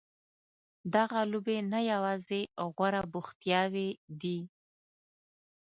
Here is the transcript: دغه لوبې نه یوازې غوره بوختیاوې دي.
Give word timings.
دغه 0.95 1.19
لوبې 1.31 1.57
نه 1.73 1.79
یوازې 1.91 2.41
غوره 2.75 3.01
بوختیاوې 3.11 3.89
دي. 4.21 4.39